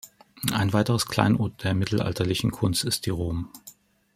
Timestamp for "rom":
3.11-3.49